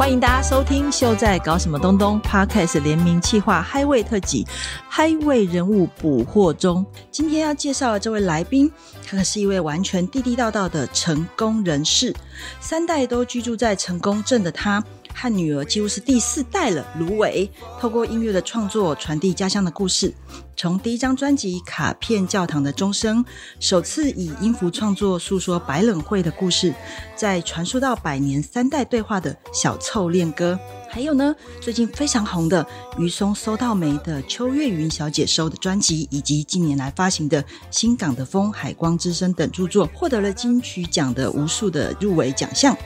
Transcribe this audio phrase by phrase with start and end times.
[0.00, 4.46] 欢迎大家收听《秀在搞什么东东》Podcast 联名企划 Highway 特辑
[4.90, 6.86] ，Highway 人物捕获中。
[7.10, 8.72] 今天要介绍的这位来宾，
[9.06, 12.16] 他可是一位完全地地道道的成功人士，
[12.60, 14.82] 三代都居住在成功镇的他。
[15.14, 16.86] 和女儿几乎是第四代了。
[16.98, 20.12] 芦苇透过音乐的创作传递家乡的故事，
[20.56, 23.24] 从第一张专辑《卡片教堂的钟声》
[23.58, 26.74] 首次以音符创作诉说白冷会的故事，
[27.16, 32.66] 再传输到百年三代对话的小凑恋歌，还有呢最近非常红的
[32.98, 42.76] 于松搜到没的秋月云小姐收的专辑，以及近年来发行的新港的风、海光之声等著作，获得了金曲奖的无数的入围奖项。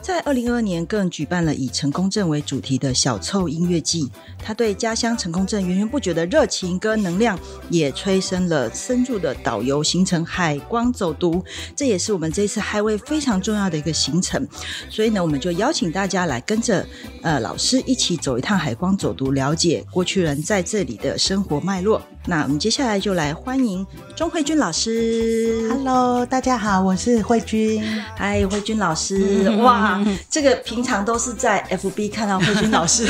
[0.00, 4.10] 在二零二二年，更举办了以成功镇为主题的小凑音乐季。
[4.42, 11.44] 他对家乡成功镇源源不绝的热情跟能量，也催生了深入的导游行程——海光走读。
[11.76, 14.46] 这也是我们这次海威非常重要的一个行程。
[14.88, 16.86] 所以呢，我们就邀请大家来跟着
[17.22, 22.00] 呃老师一起走一趟海光走读，了解过去人在这里的生活脉络。
[22.26, 25.66] 那我们接下来就来欢迎钟慧君老师。
[25.70, 27.82] Hello，大家好，我是慧君。
[28.16, 33.06] 嗨，慧君老师，哇，这个平常都是在 FB 看到慧君老师，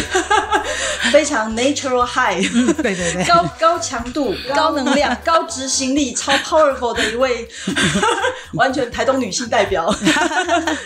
[1.11, 2.41] 非常 natural high，
[2.81, 7.49] 对对对，高高强度、高能量、 高执行力、超 powerful 的一位，
[8.55, 9.93] 完全台东女性代表，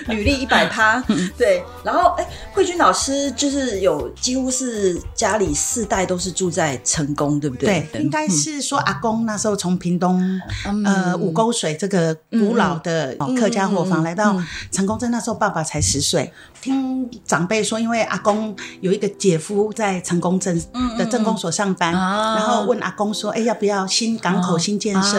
[0.06, 1.02] 履历一百趴。
[1.36, 7.86] 对，然后哎，慧君老师就是有几乎是家里四代都是住在成功，对不对？
[7.92, 10.40] 对，应该是说阿公那时候从屏东、
[10.84, 14.36] 呃五沟水这个古老的客家伙房来到
[14.70, 16.32] 成功镇，那时候爸爸才十岁。
[16.60, 20.62] 听长辈说，因为阿公有一个姐夫在成功镇
[20.96, 25.18] 的镇公所上班，然后问阿公说：“哎，要不要新港口新建设？”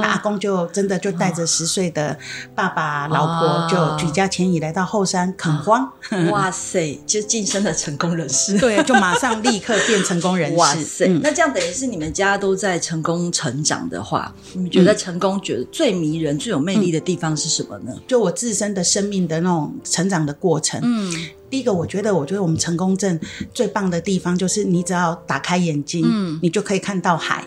[0.00, 2.16] 那阿公就真的就带着十岁的
[2.54, 5.90] 爸爸、老婆，就举家迁移来到后山垦荒。
[6.30, 8.56] 哇塞，就晋升了成功人士。
[8.58, 10.56] 对，就马上立刻变成功人士。
[10.56, 17.92] 哇塞，那这样等于是你们家都在成功成长的话，你们觉得成功觉得最迷人、最有魅力的地方是什么呢？
[18.06, 20.80] 就我自身的生命的那种成长的过程。
[20.82, 21.10] 嗯，
[21.48, 23.18] 第一个，我觉得，我觉得我们成功证
[23.54, 27.44] 最棒的地方就是，你只要打开眼睛，嗯，你就可以看到海。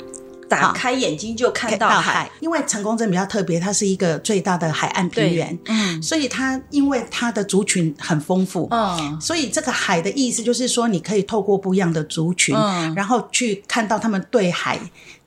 [0.52, 14.78] 打开眼睛就看到海，因为成功镇比较特别，它是一个最大的海岸平原，嗯，所以它因为它的族群很丰富，嗯，所以这个海的意思就是说，你可以透过不一样的族群，嗯，然后去看到他们对海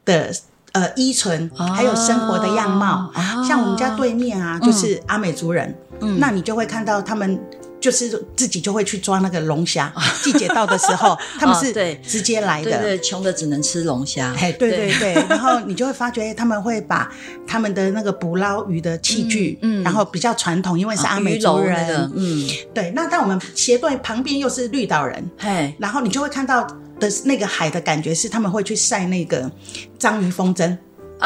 [0.05, 0.31] 的
[0.73, 3.11] 呃依存，还有生活的样貌。
[3.49, 7.41] 像我们家对面啊，就是阿美族人，嗯，那你就会看到他们。
[7.85, 9.93] 就是自己就会去抓那个龙虾，
[10.25, 11.71] 季节到的时候， 他们是
[12.03, 12.79] 直接来的。
[12.79, 14.35] 对对，穷的只能吃龙虾。
[14.39, 17.13] 哎，对对对，然后你就会发觉，他们会把
[17.47, 22.91] 他们的那个捕捞鱼的器具，嗯，然后比较传统，因为是阿美族人，嗯，对。
[22.97, 26.67] 那但我们斜对旁边又是绿岛人，嘿，然后你就会看到
[26.99, 29.51] 的那个海的感觉是，他们会去晒那个
[29.99, 30.75] 章鱼风筝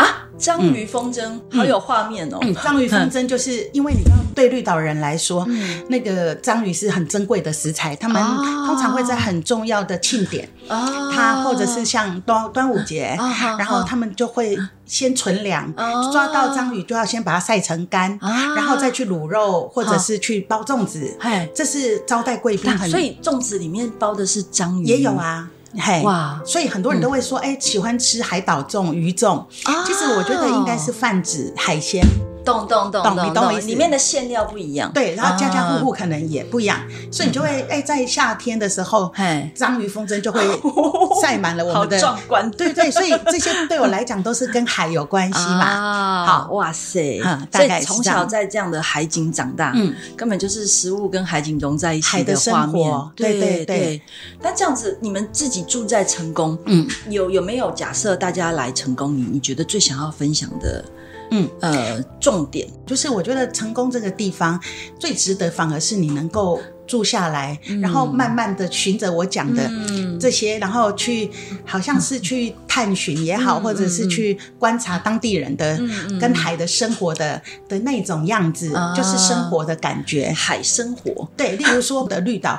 [0.03, 0.25] 啊。
[0.39, 1.21] 章鱼风筝，
[1.51, 2.39] 好有画面哦！
[2.63, 5.45] 章鱼风筝就是因为你知道，对绿岛人来说，
[5.89, 8.23] 那个章鱼是很珍贵的食材，他们
[8.65, 13.19] 通常会在很重要的庆典，它或者是像端端午节，
[13.59, 14.57] 然后他们就会
[14.87, 15.75] 先存粮，
[16.13, 18.17] 抓到章鱼就要先把它晒成干，
[18.55, 21.19] 然后再去卤肉或者是去包粽子，
[21.53, 22.79] 这是招待贵宾。
[22.89, 25.51] 所以粽子里面包的是章鱼，也有啊。
[25.77, 26.41] 嘿哇！
[26.45, 29.45] 所以很多人都会说，哎，喜欢吃海岛粽、鱼粽。
[29.87, 32.03] 其实我觉得应该是泛指海鲜。
[32.49, 33.67] 懂懂懂懂，你懂我意思。
[33.67, 36.79] 里面的馅料不一样，对，然后家家户户可能也不一样，
[37.11, 39.13] 所以你就会哎，在夏天的时候，
[39.55, 40.41] 章鱼风筝就会
[41.21, 42.51] 晒满了我们的壮观。
[42.57, 46.27] 对对，所以这些对我来讲都是跟海有关系嘛。
[46.27, 47.21] 好，哇塞，
[47.53, 52.91] 所以从小在这样的海景长大，嗯，根本就是食物跟海景融在一起的画面。
[53.15, 54.03] 对对对。
[54.41, 60.85] 那这样子，你们自己住在成功，嗯，有有没有假设大家来成功，你你觉得最想要分享的？
[61.31, 61.49] 嗯。
[61.61, 62.69] 呃，重点。
[62.87, 64.59] 就是我觉得成功这个地方
[64.99, 69.71] 最值得，反而是你能够住下来，然后慢慢的循着我讲的
[70.19, 71.31] 这些，然后去
[71.67, 75.79] 好像是去探寻也好，或者是去观察当地人的
[76.19, 81.29] 跟海的生活的的那种样子，就是生活的感觉，海生活。
[81.37, 82.59] 对，例如说的绿岛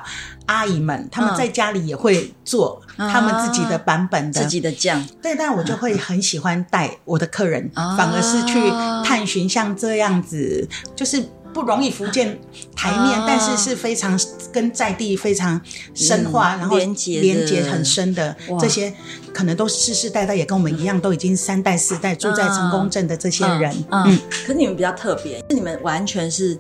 [0.50, 5.06] 阿姨们，他们在家里也会做他们自己的版本的自己的酱。
[5.22, 8.70] 对，但我就会很喜欢带我的客人，反而是去
[9.08, 11.24] 探寻像这样子，就是
[11.54, 12.40] 不容易福建
[12.76, 14.20] 台面，但是是非常
[14.52, 15.62] 跟在地非常
[15.94, 18.92] 深化，然后连接连接很深的这些，
[19.34, 23.74] 可能都世世代代也跟我们一样，都已经三代四代住在成功镇的这些人。
[23.92, 26.58] 嗯，可是你们比较特别，你们完全是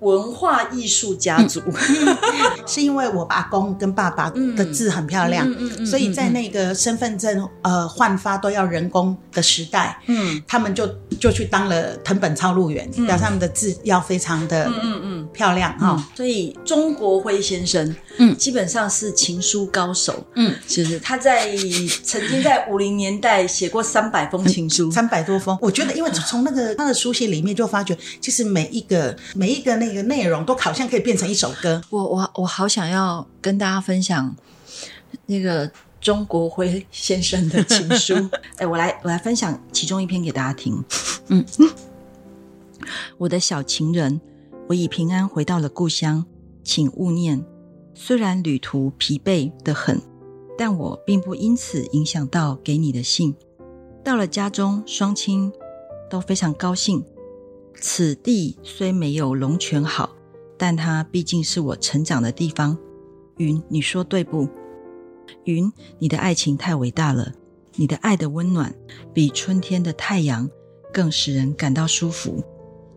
[0.00, 1.60] 文化艺术家族，
[2.66, 5.46] 是因为我阿公跟爸爸的字很漂亮，
[5.86, 10.88] 所以在那个身份证呃换发都要人工的时代，嗯，他们就
[11.20, 14.38] 就去当了藤本抄录员，表示他们的字要非常。
[14.48, 15.28] 的嗯嗯嗯。
[15.32, 18.36] 漂亮哈，所以中国辉先生嗯。
[18.36, 20.24] 基本上是情书高手。
[20.36, 21.54] 嗯，就是他在
[22.08, 25.58] 曾经在五零年代写过三百封情书， 三百多封。
[25.60, 31.82] 我觉得，因为从那个他的书写里面就发觉，其实每一个每一个那个内容都好像可以变成一首歌。
[31.90, 34.34] 我我我好想要跟大家分享
[35.26, 35.70] 那个
[36.00, 38.14] 钟国辉先生的情书。
[38.56, 40.82] 哎，我来我来分享其中一篇给大家听。
[41.26, 41.44] 嗯，
[43.18, 44.18] 我的小情人。
[44.68, 46.26] 我已平安回到了故乡，
[46.62, 47.42] 请勿念。
[47.94, 49.98] 虽然旅途疲惫的很，
[50.58, 53.34] 但我并不因此影响到给你的信。
[54.04, 55.50] 到了家中，双亲
[56.10, 57.02] 都非常高兴。
[57.80, 60.16] 此地虽没有龙泉好，
[60.58, 62.76] 但它毕竟是我成长的地方。
[63.36, 64.48] 云，你说对不？
[65.44, 67.32] 云，你的爱情太伟大了，
[67.76, 68.74] 你的爱的温暖
[69.14, 70.50] 比春天的太阳
[70.92, 72.42] 更使人感到舒服。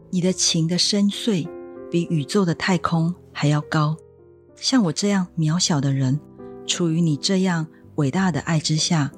[0.10, 1.48] 你的情的深邃。
[1.92, 3.98] 比宇宙的太空还要高，
[4.56, 6.18] 像我这样渺小的人，
[6.72, 9.12] 处于你这样伟大的爱之下，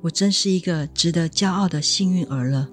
[0.00, 2.68] 我真是一个值得骄傲的幸运儿了。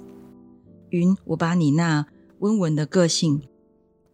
[0.89, 2.07] 云，我把你那
[2.39, 3.43] 温文的个性、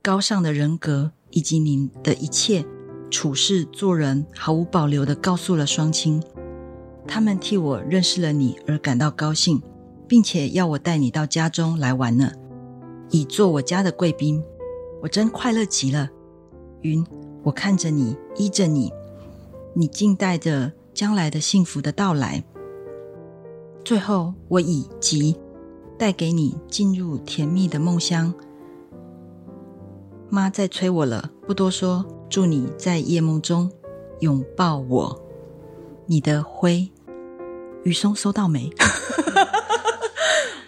[0.04, 2.66] 高尚的人格以及你的一切
[3.10, 6.22] 处事做人毫无保留的告诉了双亲，
[7.07, 9.62] 他们替我认识了你而感到高兴，
[10.10, 12.34] 并且要我带你到家中来玩呢，
[13.12, 14.44] 以做我家的贵宾。
[15.02, 16.10] 我真快乐极了，
[16.81, 17.02] 云，
[17.44, 18.92] 我看着你，依着你，
[19.73, 22.44] 你静待着将来的幸福的到来。
[23.83, 25.35] 最后，我以及
[25.97, 28.33] 带给你进入甜蜜的梦乡。
[30.29, 33.71] 妈在催我了，不多说，祝你在夜梦中
[34.19, 35.21] 拥抱我。
[36.06, 36.89] 你的灰，
[37.83, 38.69] 雨松收到没？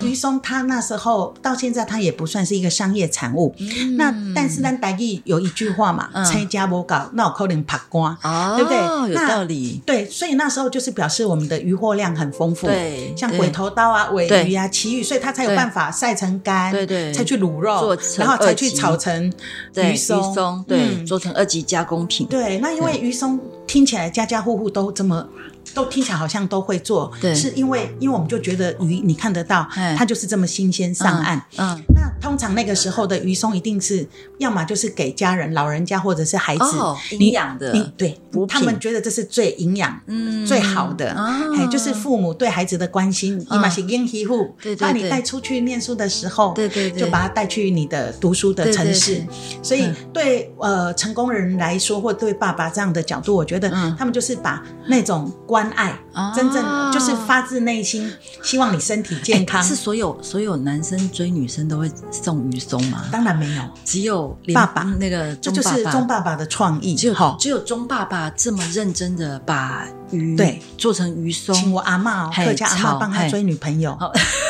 [0.04, 3.56] 于松它那时候到现在，它也不算是一个商业产物。
[3.98, 8.16] 那但是呢，台语有一句话嘛，“拆家不搞，那我可能拍光”，
[8.56, 9.14] 对不对？
[9.14, 9.82] 有道理。
[9.86, 12.68] 对，所以那时候就是表示我们的渔获量很丰富。
[12.68, 19.32] 对，像鬼头刀啊、尾鱼啊、旗鱼，所以它才有办法晒成干，对对，才去卤肉，然后才去炒成
[19.76, 22.28] 鱼松，对，做成二级加工品。
[22.28, 25.28] 对，那因为鱼松听起来家家户户都这么。
[25.74, 27.34] 都听起来好像都会做，对。
[27.34, 29.68] 是因为因为我们就觉得鱼你看得到，
[29.98, 31.44] 它就是这么新鲜上岸。
[31.58, 40.00] 嗯，那通常那个时候的鱼松一定是要么就是给家人、老人家或者是孩子营养的，对，他们觉得这是最营养、
[40.48, 41.10] 最好的，
[41.58, 43.40] 哎，就是父母对孩子的关心。
[43.40, 49.22] 你嘛是婴儿户，把你带出去念书的时候，对对，就把他带去你的读书的城市。
[49.62, 55.63] 所以对呃成功人来说，或对爸爸这样的角度，我觉得他们就是把那种关。
[55.64, 55.98] 关爱，
[56.36, 58.12] 真正就是发自内心
[58.42, 59.64] 希望你身体健康。
[59.64, 63.06] 是所有所有男生追女生都会送鱼松吗？
[63.12, 66.96] 当然没有，只有爸爸那个，这就是钟爸爸的创意。
[66.96, 73.98] 只有只有钟爸爸这么认真的把鱼对做成鱼松，请我阿妈客家阿妈帮他追女朋友，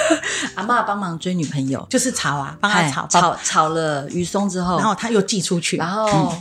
[0.56, 6.36] 阿妈帮忙追女朋友，就是炒啊，帮他炒炒炒了鱼松之后，然后他又寄出去，然后。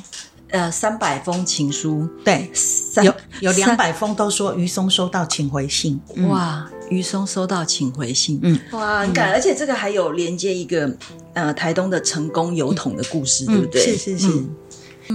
[0.52, 2.50] 呃，三百封情书，对，
[3.02, 5.98] 有有两百封都说于松收到，请回信。
[6.28, 8.38] 哇，于松收到，请回信。
[8.42, 10.94] 嗯，哇，很感，而且这个还有连接一个
[11.32, 13.80] 呃台东的成功油桶的故事，对不对？
[13.80, 14.44] 是是是。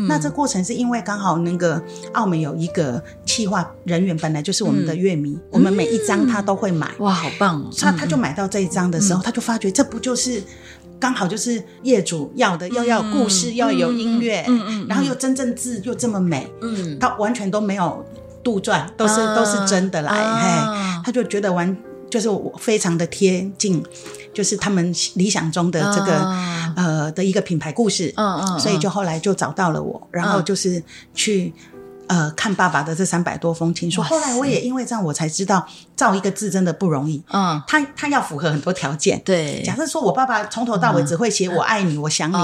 [0.07, 1.81] 那这过程是因为刚好那个
[2.13, 6.91] 澳门有一个企划人员，本来就是我们的乐迷，我们每一张他都会买。
[6.97, 7.61] 哇，好棒！
[7.61, 10.41] 哦他他就买到这一张的时候，他就发觉这不就是。
[10.99, 18.05] 刚好就是业主要的，又要故事，要有音乐，嗯嗯，然后又真正字又这么美，嗯，他完全都没有
[18.43, 21.75] 杜撰，都是都是真的来，嘿，他就觉得完
[22.09, 23.83] 就是我非常的贴近，
[24.33, 26.13] 就是他们理想中的这个
[26.75, 30.81] 呃的一个品牌故事，嗯嗯，所以就后来就找到了我，然后就是
[31.13, 31.53] 去。
[32.07, 37.21] 呃，看爸爸的这三百多封情书，后来我也因为这样，我才知道造一个字真的不容易。
[37.31, 39.21] 嗯，他他要符合很多条件。
[39.25, 42.35] 对，假设说我爸爸从头到尾只会写“我爱你”“我想你”，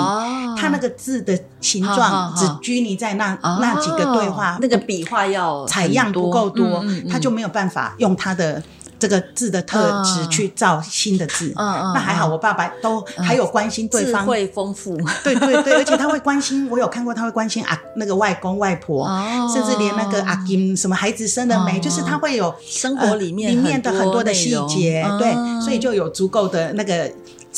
[0.59, 8.61] 他那个字的形状只拘泥在那那几个对话，那个笔画要采样不够多，他就没有办法用他的。
[9.03, 11.51] 这个字的特质去造新的字。
[11.57, 14.95] 嗯嗯，那还好，我爸爸都还有关心对方，会丰富。
[15.25, 19.05] 对对对，而且他会关心，我有看过他会关心啊那个外公外婆，
[19.53, 27.11] 甚至连那个阿金什么孩子生了没，就是他会有生活里面里面的很多的细节，对，所以就有足够的那个。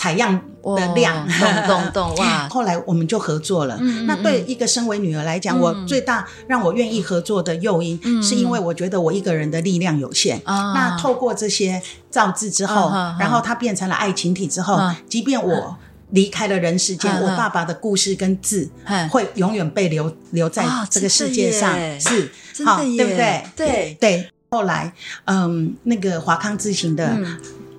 [0.06, 2.48] 采样的量，懂懂懂 哇！
[2.48, 3.76] 后来我们就合作了。
[4.06, 10.40] 那对一个身为女儿来讲，我最大让我愿意合作的诱因，是因为我觉得我一个人的力量有限。
[10.46, 11.82] 那透过这些
[12.12, 15.76] 造字之后，然后它变成了爱情体之后，即便我
[16.12, 18.70] 离开了人世间，我爸爸的故事跟字
[19.10, 22.30] 会永远被留留在这个世界上，是
[22.64, 23.44] 好对不对？
[23.56, 24.30] 对对。
[24.52, 24.94] 后来，
[25.26, 27.18] 嗯，那个华康字行的。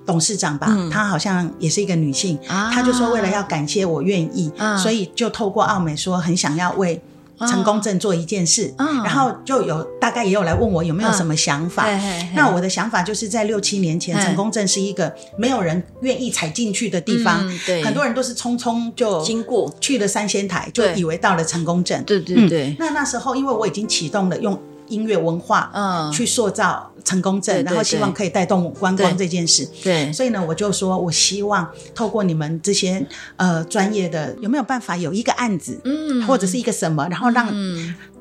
[0.06, 7.02] 董事长吧，她好像也是一个女性，她就说为了要感谢我愿意，所以就透过奥美说很想要为
[7.40, 8.72] 成功镇做一件事，
[9.04, 11.84] 然后就有大概也有来问我有没有什么想法。
[12.34, 17.46] 那我的想法就是在六七年前，成功镇是一个没有人愿意踩进去的地方，
[17.84, 19.74] 很多人都是匆匆就经过。
[19.80, 22.02] 去了三仙台，就以为到了成功镇。
[22.04, 22.74] 对对对。
[22.78, 24.58] 那那时候因为我已经启动了用。
[24.88, 29.66] 音乐文化，嗯，去塑造成功证，然后希望可以带动观光这件事。
[29.82, 37.48] 对，所以呢，我就说，我希望透过你们这些呃专业的，有没有办法有一个案子，嗯，或者是一个什么，然后让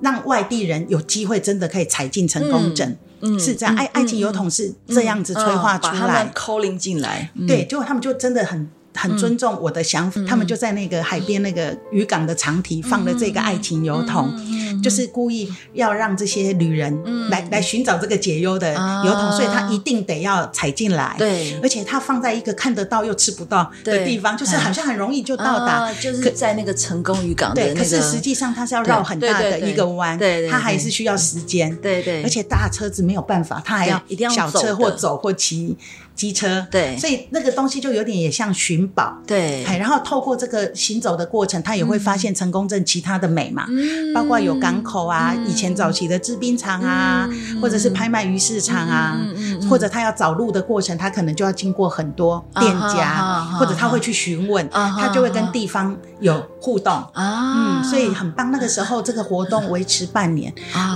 [0.01, 3.75] 让外地人有机会真的可以踩进成功证，嗯，是这样。
[3.75, 8.69] 爱爱情油桶是这样子催化出来，calling 进来，对，结果他们就真的很。
[8.95, 14.33] 很尊重我的想法，他们就在那个海边那个渔港的长堤放了这个爱情油桶，
[14.81, 18.73] 就是故意要让这些旅人来来寻找这个解忧的
[19.05, 21.15] 油桶，所以他一定得要踩进来。
[21.17, 27.53] 对，而且他放在一个看得到又吃不到的地方，就是好像很容易就到达，就是在那个成功渔港。
[27.53, 31.75] 对，可是实际上它是要绕很大的一个弯，对，它还是需要时间。
[31.77, 35.75] 对对，而且大车子没有办法，它还要一定要小车或走或骑。
[36.15, 43.67] 机车，对，所以那个东西就有点也像寻宝，对，然后透过这个行走的过程，他也会发现成功镇其他的美嘛，
[44.13, 47.29] 包括有港口啊，以前早期的制冰厂啊，
[47.61, 56.93] 或者是拍卖鱼市场啊，嗯或者他要找路的过程，他可能就要经过很多店家，或者他会去询问，他就会跟地方有互动。
[57.11, 58.51] 啊，嗯，所以很棒。
[58.51, 60.53] 那个时候这个活动维持半年，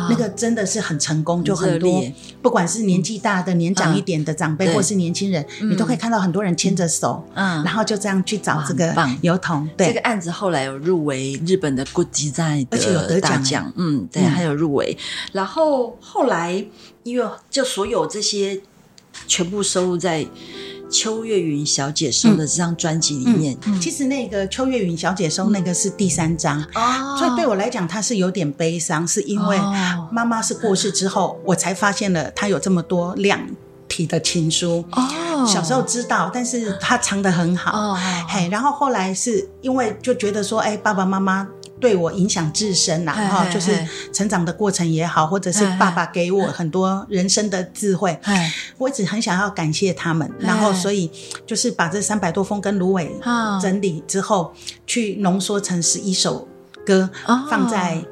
[0.09, 2.01] 那个真的是很成功，就很多，
[2.41, 5.08] 不管是年纪大的、年长一点的长辈，或是年。
[5.09, 9.67] 年轻人，你都可以看到很多人牵着手，嗯，然后就这样去找这个油桶。
[9.75, 14.95] 对，这个案子后来有入围日本的国际赛的大奖，嗯，对，还有入围。
[15.31, 16.63] 然后后来，
[17.01, 18.61] 因为就所有这些
[19.25, 20.23] 全部收入在
[20.91, 23.57] 秋月云小姐收的这张专辑里面。
[23.81, 26.61] 其实那个秋月云小姐收那个是第三张，
[27.17, 29.57] 所以对我来讲，它是有点悲伤，是因为
[30.11, 33.39] 妈妈是过世之后，我才发现了她有这么多量。
[33.89, 37.97] 体的情书哦，小时候知道，但是他藏的很好，哦
[38.29, 41.45] 嘿，然后后来是因为就觉得说，哎，爸爸妈妈
[41.81, 48.17] 对我影响至深呐，哈，就是成长的过程也好，或者是爸爸给我很多人生的智慧，
[48.77, 51.11] 我一直很想要感谢他们，然后所以
[51.45, 53.11] 就是把这三百多封跟芦苇
[53.61, 54.53] 整理之后，
[54.85, 56.47] 去浓缩成十一首
[56.85, 57.09] 歌，
[57.49, 58.03] 放在。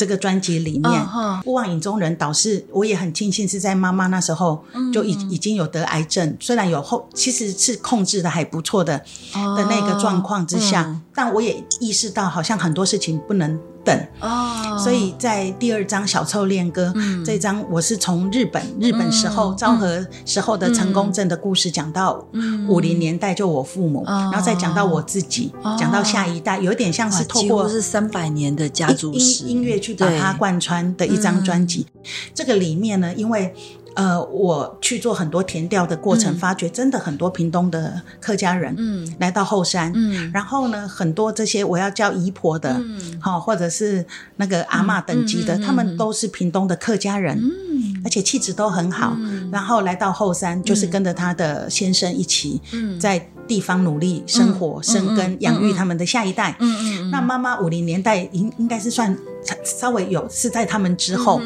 [0.00, 0.90] 这个专辑里面，
[1.42, 13.60] 《不忘影中人》导师，我也很庆幸是在妈妈那时候就已已经有得癌症，虽然有后其实是控制的还不错的的那个状况之下，但我也意识到好像很多事情不能。
[13.84, 16.92] 等哦，所以在第二章《小臭恋歌》
[17.24, 22.24] 这张，我是从日本日本时候昭和时候的成功镇的故事讲到
[22.68, 29.44] 五零年代，就我父母，然后再讲到我自己，讲到下一代，有点像是透过是三百年的家族史。
[29.44, 31.86] 音乐去把它贯穿的一张专辑。
[32.34, 33.54] 这个里面呢，因为。
[33.94, 44.04] 呃，我去做很多填调的过程，发觉真的很多屏东的客家人，嗯，来到后山，嗯，然后呢，很多这些我要叫姨婆的，嗯，好，或者是
[44.36, 49.16] 那个阿妈等级的，他们都是屏东的客家人，嗯，而且气质都很好，
[49.50, 52.60] 然后来到后山，就是跟着他的先生一起，
[52.98, 59.18] 在地方努力生活、生根、养育他们的下一代，嗯嗯，那妈妈五零年代应应该是算。
[59.64, 61.40] 稍微有是在他们之后，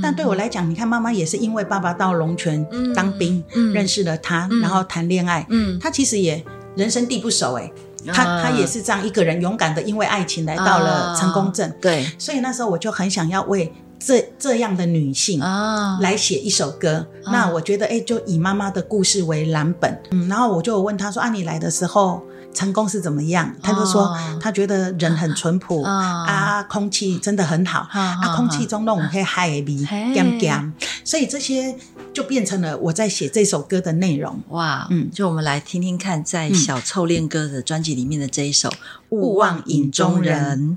[0.00, 2.64] 但对我来讲，你看妈妈也是因为爸爸到龙泉
[2.94, 3.42] 当兵，
[3.74, 5.44] 认识了他，然后谈恋爱。
[5.50, 6.42] 嗯，他其实也
[6.76, 7.68] 人生地不熟哎，
[8.06, 11.76] 他他也是这样一个人勇敢的，因为爱情来到了成功镇。
[11.80, 17.06] 对，所以那时候我就很想要为这这样的女性啊来写一首歌。
[17.26, 20.02] 那我觉得哎，就以妈妈的故事为蓝本。
[20.10, 23.54] 嗯，然后我就问她说：“啊，你来的时候。”成功是怎么样？
[23.62, 29.76] 她就说他觉得人很淳朴啊，空气真的很好啊，空气中那种黑海味，
[30.12, 30.72] 咸咸，
[31.04, 31.76] 所以这些
[32.12, 34.36] 就变成了我在写这首歌的内容。
[34.48, 38.68] 哇，嗯，就我们来听听看，在小臭恋歌的专辑里面的这一首
[39.10, 40.76] 《勿忘影中人》。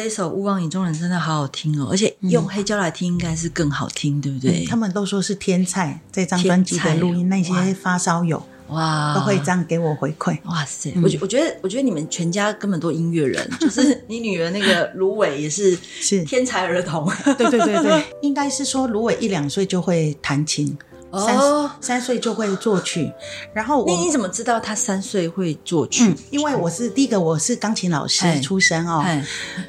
[0.00, 4.64] 这一首《勿忘影中人》真的好好听哦，而且用黑胶来听应该是更好听，对不对？
[4.64, 10.38] 他们都说是天才，这张专辑的录音，那些发烧友哇都会这样给我回馈。
[10.46, 17.06] 哇塞，我觉我觉得我觉得你们全家根本都音乐人， 就是你女儿那个芦苇也是是天才儿童。
[17.36, 20.74] 对对对对，应该是说芦苇一两岁就会弹琴。
[21.12, 23.12] 三三岁就会作曲，
[23.52, 26.04] 然后那你怎么知道他三岁会作曲？
[26.04, 29.04] 嗯，因为我是第一个，我是钢琴老师出身哦，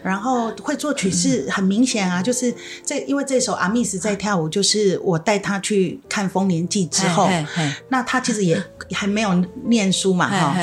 [0.03, 2.53] 然后会作曲是很明显啊，就是
[2.85, 7.29] 这因为这首阿密斯在跳舞，就是我带他去看《丰年祭》之后，
[7.89, 9.33] 那他其实也还没有
[9.65, 10.55] 念书嘛，哈。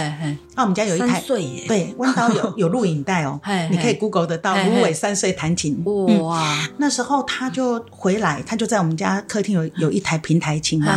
[0.59, 1.21] 那我们家有一台，
[1.69, 3.41] 对， 温刀有有录影带哦，
[3.71, 5.81] 你可以 Google 得到芦苇三岁弹琴。
[6.25, 10.93] 哇，那时候他就回来，他就在我们家客厅有有一台平台琴嘛，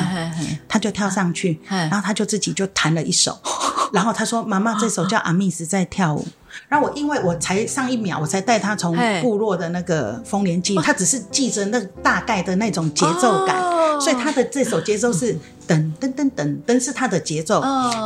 [0.67, 3.37] 他就跳上去，然后他就自己就弹了一首，
[3.93, 6.25] 然后他说：“妈妈，这首叫阿密斯在跳舞。”
[6.71, 13.61] 然后我因为我才上一秒，我才带他从部落的那个丰年祭，他只是记着那大概的那种节奏感，
[13.99, 17.59] 所以他的这首节奏是噔噔噔噔噔，是他的节奏，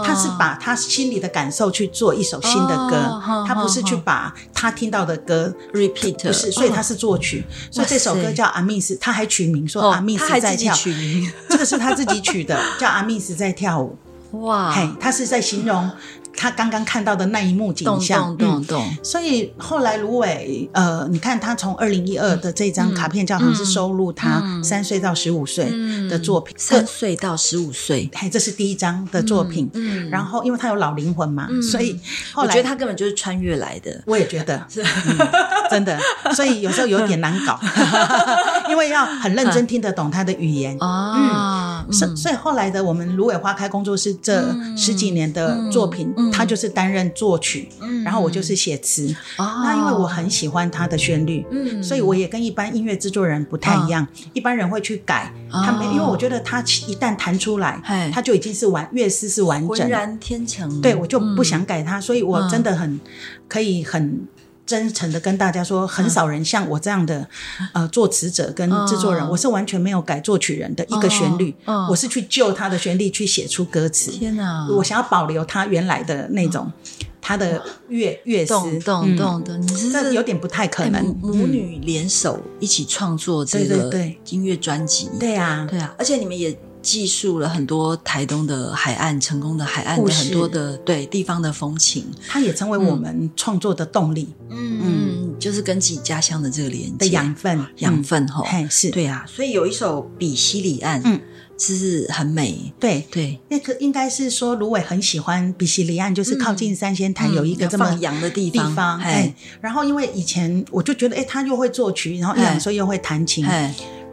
[0.04, 10.76] 他是把他心里的感受去做一首新的歌，他不是去把他听到的歌 repeat，不是，所以他是作曲，所以这首歌叫阿密斯，他还取名说阿密斯在跳，
[11.48, 13.96] 这个是他自己取的，叫阿密斯在跳舞。
[14.32, 15.90] 哇，嘿，他是在形容
[16.38, 18.98] 他刚刚看到的那一幕景象，懂懂懂。
[19.04, 25.72] 所以后来芦苇，呃，你看他从二零一二的这张卡片教堂是收录他三岁到十五岁
[26.10, 29.70] 的作品，三岁到十五岁，嘿，这是第一张的作品。
[29.74, 32.00] 嗯，然后因为他有老灵魂嘛，所以
[32.34, 34.04] 后来我觉得他根本就是穿越来的。
[34.06, 34.84] 我也觉得是。
[35.70, 36.00] 真的，
[36.36, 37.60] 所以有时候有点难搞，
[38.70, 40.78] 因为要很认真听得懂他的语言
[41.86, 41.92] 啊。
[41.92, 47.70] 所所以后来的我们芦苇花开工作室这十几年的作品，他就是担任作曲，
[48.04, 49.14] 然后我就是写词。
[49.38, 51.46] 那因为我很喜欢他的旋律，
[51.82, 54.08] 所以我也跟一般音乐制作人不太一样。
[54.34, 57.82] 一般人会去改，他没，因为我觉得他一旦弹出来，
[58.14, 60.82] 他就已经是完乐师是完整，浑然天成。
[60.82, 63.00] 对我就不想改他，所以我真的很
[63.48, 64.28] 可以很。
[64.66, 67.28] 真诚的跟大家说，很少人像我这样的
[67.74, 71.56] 呃作词者跟制作人，我是完全没有改作曲人的一个旋律，
[71.90, 74.12] 我是去救他的旋律去写出歌词。
[74.12, 74.68] 天哪！
[74.72, 76.72] 我想要保留他原来的那种
[77.22, 81.06] 他的乐乐思，懂懂懂的，你这有点不太可能。
[81.22, 83.92] 母女联手一起创作这个
[84.30, 86.58] 音乐专辑，对呀，对啊，而且你们也。
[86.86, 94.30] 记述了很多台东的海岸，成功的海岸的很多的对地方的风情，它也成为我们创作的动力。
[94.52, 98.92] 嗯嗯，就是跟自己家乡的这个连接养分，养分哈，是。
[98.92, 99.26] 对啊。
[99.28, 101.20] 所以有一首《比西里岸》，嗯，
[101.58, 102.72] 是很美。
[102.80, 103.04] 对。
[103.10, 109.00] 对，那个应该是说芦苇很喜欢比西里岸，就是靠近三仙潭有一个这么洋的地方。
[109.00, 113.44] 哎，然后因为以前我就觉得，哎，他又会作曲，然后一两岁又会弹琴。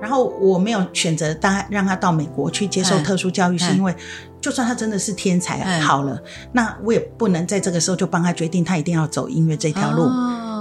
[0.03, 3.95] 然后我没有选择他让他到美国去接受特殊教育，是因为
[4.41, 10.11] 就算他真的是天才好了，那我也不能在这个时候就帮他决定他一定要走音乐这条路。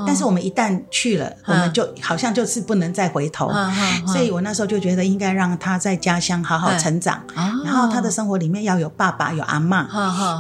[0.06, 3.52] 但是我们一旦去了，我们就好像就是不能再回头，
[4.08, 7.22] 所以我那时候就觉得应该让他在家乡好好成长，
[7.64, 9.88] 然后他的生活里面要有爸爸有阿妈，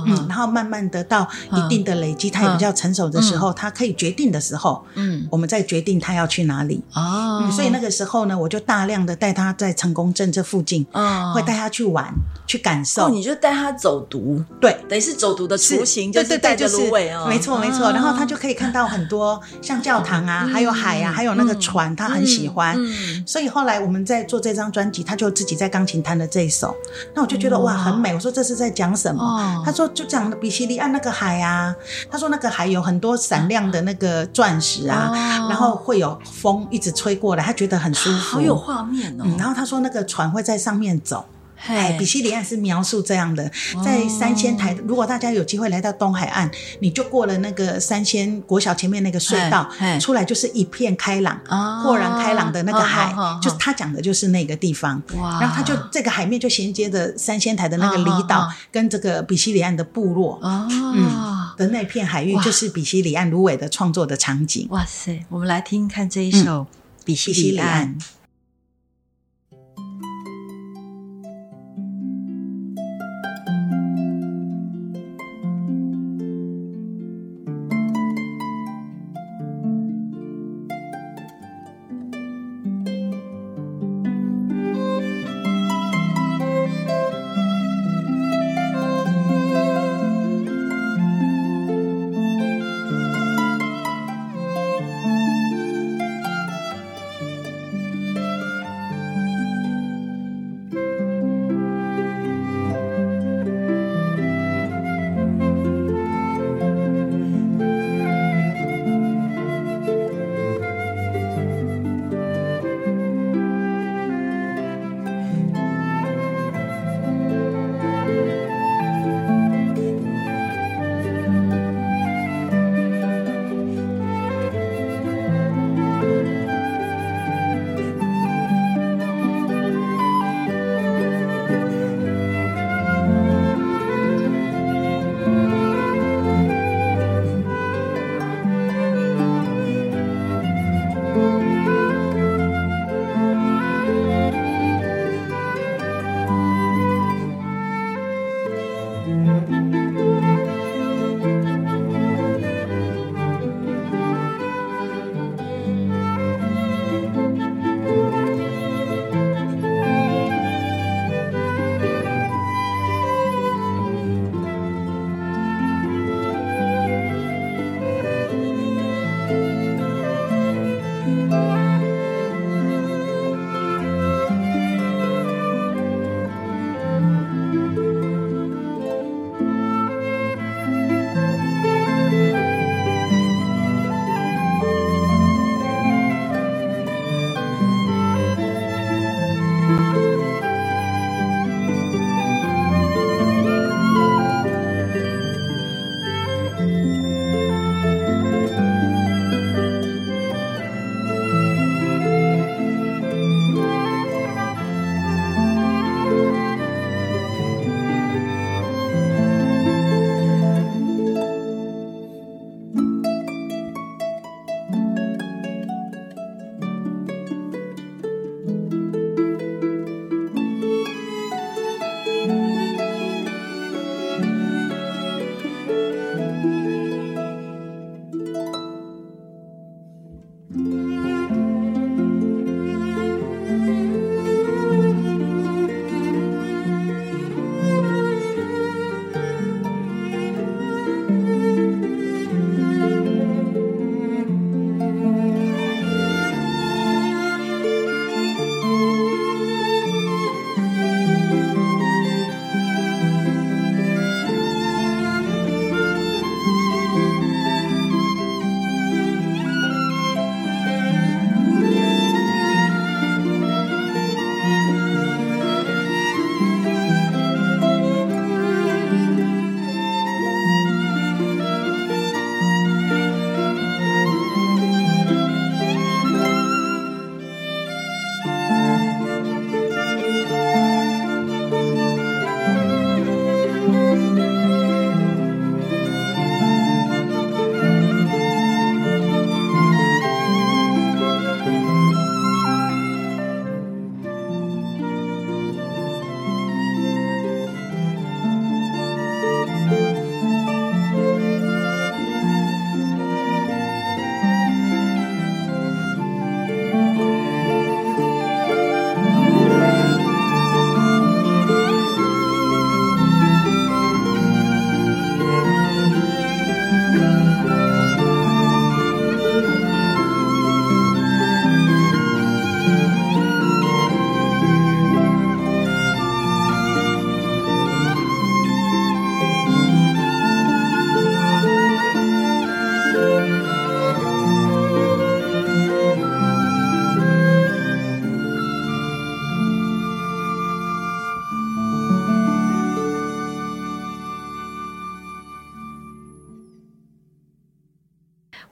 [0.08, 6.84] 嗯，然后慢慢得到一定的累积，他也比较成熟的时候，他可以决定的时候，嗯，我们再决定他要去哪里。
[6.94, 10.86] 哦，所以那个时候呢，我就大量的带他在成功镇这附近，
[11.34, 12.14] 会带他去玩
[12.48, 19.42] 去感受，你就带他走读，对，等于是走读的雏形，就是带着芦苇哦，没错没错，然后他就可以看到很多。
[19.62, 22.78] 像教堂啊，还有海啊，还有那个船，他很喜欢。
[23.26, 26.76] 所以后来我们在做这张专辑，他就自己在钢琴弹了这一首。
[27.14, 28.14] 那我就觉得哇，很美。
[28.14, 29.62] 我说这是在讲什么？
[29.66, 31.76] 他说就讲比西利岸那个海啊。
[32.10, 35.12] 他说那个海有很多闪亮的那个钻石啊，
[35.50, 39.26] 然后会有风一直吹过来，他觉得很舒服，好有画面哦。
[39.38, 41.26] 然后他说那个船会在上面走。
[41.68, 43.50] 哎，比西里岸是描述这样的，
[43.84, 49.70] 在三仙台，如果大家有机会来到东海岸，你就过了那个三仙国小前面那个隧道，
[50.00, 51.40] 出来就是一片开朗、
[51.84, 55.02] 豁然开朗的那个海，就是他讲的就是那个地方。
[55.14, 64.68] 然后他就这个海面就衔接着三仙台的那个离岛，跟这个比西里岸的部落，嗯，的那片海域就是比西里岸芦苇的创作的场景。
[64.72, 66.62] 哇塞，我们来听看这一首
[67.06, 67.96] 《比西里岸》。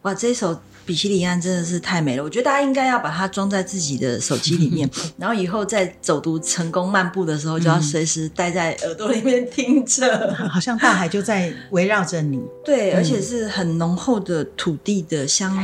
[0.09, 0.59] 哇，这首。
[0.85, 12.41] 比西里安真的是太美了，我觉得大家应该要把它装在自己的手机里面， 然后以后在走读成功漫步的时候，就要随时戴在耳朵里面听着， 好像大海就在围绕着你。
[12.65, 15.55] 对，而且是很浓厚的土地的香，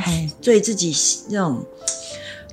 [0.43, 0.95] 对自己
[1.29, 1.65] 那种。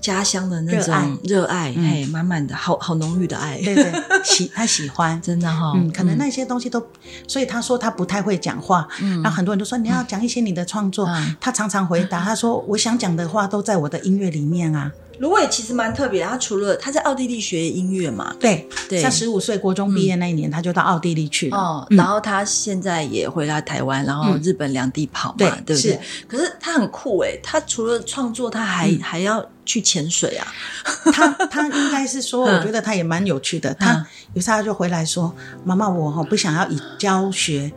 [0.02, 3.92] 家乡的那种热爱，嘿，满满的好好浓郁的爱，对对，
[4.24, 6.84] 喜他喜欢，真的哈，嗯，可能那些东西都，
[7.28, 11.08] 所以他说他不太会讲话，嗯，然后很多人都说你要讲一些你的创作，
[11.40, 14.90] 他常常回答， 他说我想讲的话都在我的音乐里面啊。
[15.18, 26.00] 芦苇其实蛮特别，他除了他在奥地利学音乐嘛，对，对，他十五岁国中毕业那一年，他就到奥地利去了，哦，然后他现在也回来台湾，然后日本两地跑嘛，对不对？
[26.26, 29.44] 可是他很酷哎，他除了创作，他还还要。
[29.64, 30.46] 去潜水啊？
[31.12, 33.72] 他他应该是说，我觉得他也蛮有趣的。
[33.74, 37.70] 他有时候就回来说：“妈妈，我哈不想要以教学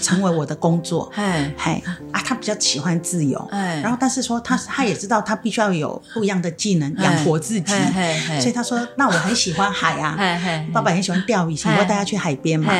[0.00, 3.38] 成为我的工作。”哎哎啊，他比较喜欢自由。
[3.50, 7.72] 哎，然后但是说他他也知道他必须要有不一样的技能养活自己。
[8.40, 10.16] 所以他说：“那我很喜欢海啊，
[10.72, 12.72] 爸爸很喜欢钓鱼，想会带他去海边嘛。”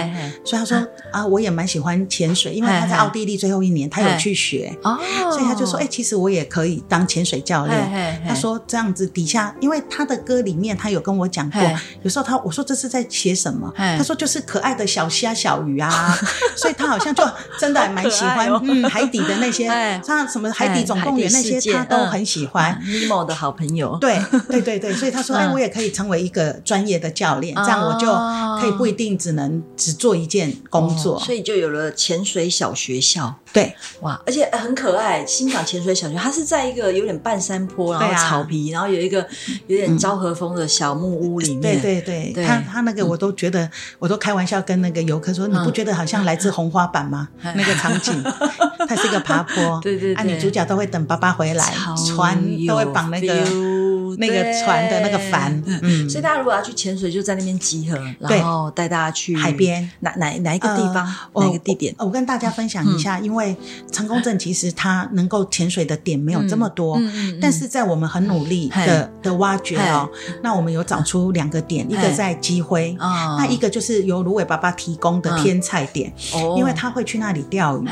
[0.45, 0.77] 所以他说
[1.13, 4.99] ：“啊，我也蛮喜欢潜水，因为他在奥地利最后一年他有去学哦，
[5.31, 7.79] 所以他就说：哎，其实我也可以当潜水教练。”
[8.27, 8.35] 他。
[8.43, 11.61] 说这样子底下，因为他的歌里面他有跟我讲过，
[12.03, 16.19] 有时候他我说这是在写什么，他说就是可爱的小虾小鱼啊，
[16.57, 17.23] 所以他好像就
[17.59, 19.67] 真的还蛮喜欢嗯海底的那些，
[20.05, 22.79] 像什么海底总动员那些他都很喜欢。
[22.85, 28.13] 尼莫的好朋友， 对对对对，所以他说哎，我也可以成为一个专业的教练，这样我就
[28.61, 33.35] 可以不一定只能只做一件工作，所以就有了潜水小学校。
[33.53, 39.27] 对，哇，而且很可爱，新港潜水小学，它是在一个有点半山坡，然后草皮，然后有一个
[39.67, 41.81] 有点昭和风的小木屋里面。
[41.81, 47.29] 对对对，他他那个我都觉得，我都开玩笑跟那个游客说，你不觉得好像来自红花板吗？
[47.43, 48.23] 那个场景，
[48.89, 51.75] 它是一个爬坡，对对，啊，女主角都会等爸爸回来，
[52.09, 53.82] 船都会绑那个。
[54.17, 61.95] 那个船的那个帆，嗯，所以大家如果要去潜水，就在那边集合，然后带大家去海边，哪哪哪一个地方，哪个地点？
[61.99, 63.57] 我跟大家分享一下，因为
[63.91, 67.01] 成功镇其实它能够潜水的点没有这么多，
[67.41, 70.09] 但是在我们很努力的的挖掘哦，
[70.43, 76.13] 那我们有找出两个点，一个在基辉，那一个就是由芦苇爸爸提供的天菜点，
[76.57, 77.87] 因为他会去那里钓鱼，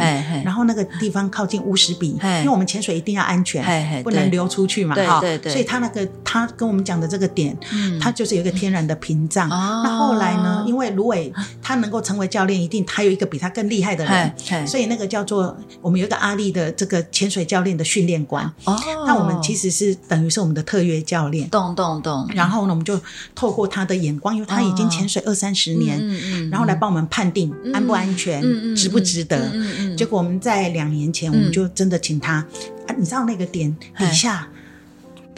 [0.44, 6.08] 然后那个地方靠近乌石比，因为我们潜水一定要安全，不能流出去嘛，哈，所以他那个。
[6.24, 7.56] 他跟我们讲的这个点，
[8.00, 9.48] 他就是有一个天然的屏障。
[9.48, 10.64] 那后来呢？
[10.66, 18.44] 因为芦苇他能够成为教练，一定他有一个比他更厉害的人，所以那个叫做我们有一个阿力的这个潜水教练的训练官。
[18.64, 21.48] 哦，那我们其实是等于是我们的特约教练。
[21.50, 22.28] 懂懂懂。
[22.34, 23.00] 然后呢，我们就
[23.34, 26.00] 透过他的眼光，因为他已经潜水二三十年，
[26.50, 28.40] 然后来帮我们判定安不安全，
[28.76, 29.50] 值不值得。
[29.96, 32.34] 结果我们在两年前，我们就真的请他
[32.86, 34.48] 啊，你知道那个点底下。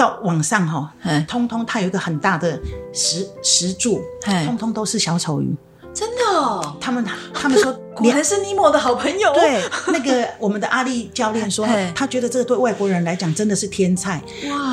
[0.03, 0.93] 到网上哈，
[1.29, 2.59] 通通它有一个很大的
[2.93, 4.01] 石石柱，
[4.45, 5.55] 通通都是小丑鱼，
[5.95, 6.75] 真的。
[6.81, 9.33] 他们他们说，果然是尼莫的好朋友。
[9.33, 9.63] 对，
[9.93, 14.21] 那个我们的阿力教练说，他觉得这个对外国人来讲真的是天菜，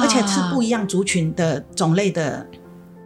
[0.02, 2.48] 而且是不一样族群的种类的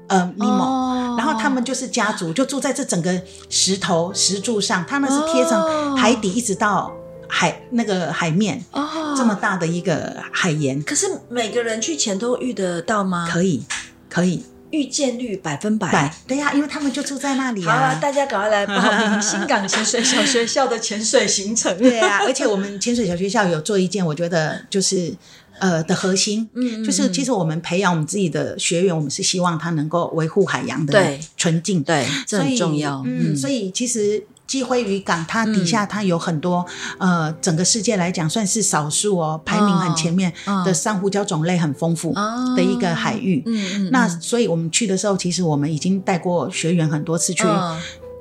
[0.07, 1.17] 呃尼莫。
[1.17, 6.89] 然后他们就是家族，就住在这整个石头石柱上，他们是贴成海底，一直到。
[7.27, 13.27] 海那个海面哦，这么大的一个海盐，可是每个人去前都遇得到吗？
[13.29, 13.63] 可以，
[14.09, 16.13] 可以，遇见率百分百。
[16.27, 17.75] 对呀，因为他们就住在那里啊。
[17.75, 21.75] 好了，大家赶快来报名新港潜水小学校的潜水行程。
[21.79, 25.13] 对啊，而且我们潜水小学校有做一件，我觉得就是
[25.59, 33.01] 呃的核心，嗯，就是其实我们培养我们自己的学员，我们是希望他能够维护海洋的纯净，对，这很重要。
[33.05, 34.23] 嗯，所以其实。
[34.53, 36.63] 基辉渔港，它底下它有很多
[36.99, 40.31] 呃，整个世界来讲算是少数哦，排名很前面
[40.63, 42.13] 的珊瑚礁种类很丰富
[42.55, 43.41] 的一个海域。
[43.47, 47.43] 嗯嗯，那所以我们去的时候，其实我们已经带过学员很多次去。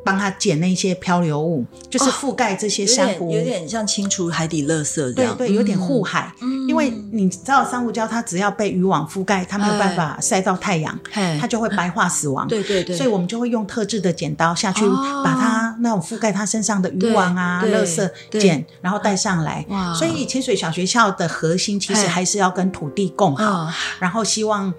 [0.04, 5.36] 帮他捡那些漂流物，就是覆盖这些珊瑚，有点像清除海底垃圾这样。
[5.36, 6.32] 对对，有点护海。
[6.40, 10.98] 嗯，因为你知道珊瑚礁它只要被渔网覆盖，它没有办法晒到太阳，
[11.40, 12.46] 它就会白化死亡。
[12.48, 12.96] 对对对。
[12.96, 14.84] 所以我们就会用特制的剪刀下去，
[15.24, 19.64] 把它那种覆盖它身上的渔网啊、垃圾剪，然后带上来。
[19.68, 19.94] 哇！
[19.94, 24.72] 所以潜水小学校的核心其实还是要跟土地共好，然后希望。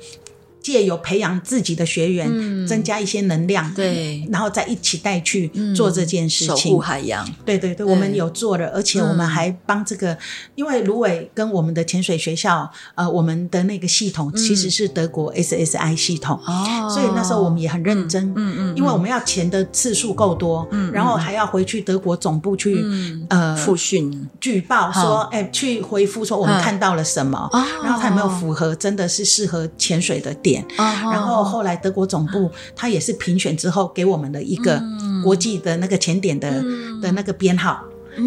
[0.64, 7.30] 借由培养自己的学员，增加一些能量，对，然后再一起带去做这件事情，守护海洋。
[7.46, 10.18] 对对对，我们有做了，而且我们还帮这个，
[10.56, 22.82] 因为芦苇跟我们的潜水学校，呃，我们的那个系统其实是德国 SSI 系统，哦，所以那时候我们也很认真，嗯嗯，因为我们要潜的次数够多，嗯，然后还要回去德国总部去，
[23.30, 24.30] 呃，复训。
[24.40, 27.50] 举报说，哎，去回复说我们看到了什么，
[27.84, 30.53] 然后他有没有符合真的是适合潜水的点。
[30.78, 34.82] 然后后来德国总部他也是评选之后给我们的一个
[35.24, 36.62] 国际的那个前点的
[37.02, 37.84] 的那个编号，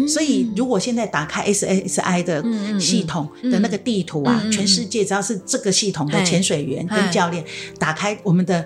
[0.07, 2.43] 所以如果现在打开 SSI 的
[2.79, 7.43] 系统的那个地图啊，全世界只要是这个系统的潜水员跟教练
[7.77, 8.65] 打开我们的。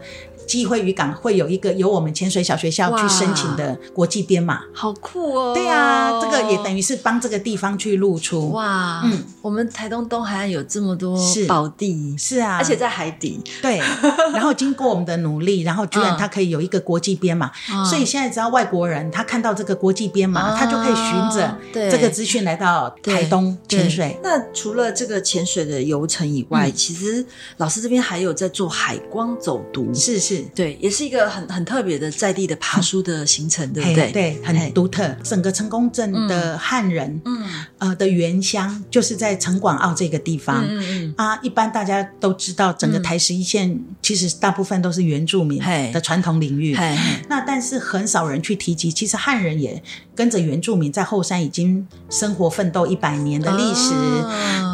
[0.52, 5.54] 机会渔港会有一个由我们潜水小学校去申请的国际编码，好酷哦！
[5.54, 8.50] 对啊，这个也等于是帮这个地方去露出。
[8.50, 13.40] 哇，嗯，我们台东东海岸有这么多宝地，是啊，而且在海底。
[13.62, 13.78] 对，
[14.36, 17.50] 然后经过我们的努力，然后居然它可以有一个国际编码，
[17.90, 21.58] 所以现在只要外国人他看到这个国际编码，他就可以循着
[21.90, 24.20] 这个资讯来到台东潜水。
[24.22, 30.41] 那除了这个潜水的游程以外，其实老师这边还有在做海光走读，是是。
[30.56, 34.12] 对，也是一个很很特别的在地的爬书的行程，对不对？
[34.12, 35.16] 对，很独特。
[35.24, 37.46] 整个成功镇的汉人，嗯，
[37.78, 40.66] 呃的原乡就是在城广澳这个地方。
[40.68, 45.62] 嗯嗯啊，一般大家都知道，整个台十一线其实大部分都是原住民
[45.94, 46.76] 的传统领域。
[47.30, 49.82] 那但是很少人去提及，其实汉人也
[50.16, 53.94] 跟着原住民在后山已经生活奋斗一百年的历史。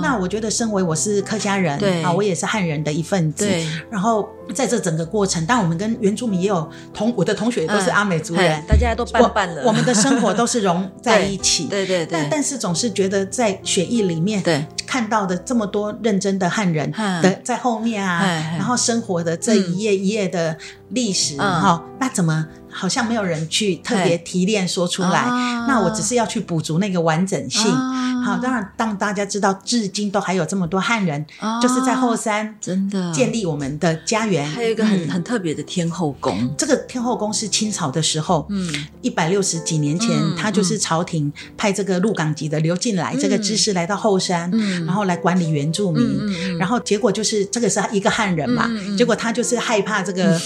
[0.02, 3.48] 那我觉得，身为我是客家人，啊，我也是汉人的一份子。
[3.90, 9.64] 然后在这整个过程，但我们跟原住民也有同，我的同学都是阿美族人，大家都伴伴了。
[9.66, 12.08] 我们的生活都是融在一起， 对对对。
[12.12, 14.66] 但但是总是觉得在血液里面，对。
[14.88, 16.90] 看到的这么多认真的汉人
[17.22, 18.24] 的在后面啊，
[18.56, 20.58] 然后生活的这一页一页的
[20.90, 22.46] 历史，哈，那怎么？
[22.70, 25.26] 好像没有人去特别提炼说出来，
[25.68, 27.64] 那我只是要去补足那个完整性。
[28.24, 31.26] 好，当然当大家知道，至今都还有这么多汉人，
[31.60, 33.12] 就是在后山真的。
[33.12, 34.46] 建立我们的家园。
[34.48, 44.52] 还有一个很很特别的天后宫，这个天后宫是清朝的时候，嗯，一百六十几年前，他就是朝廷派这个鹿港籍的刘进来，这个知识来到后山，
[44.86, 50.40] 然后来管理原住民，然后结果就是这个是一个汉人嘛，结果他就是害怕这个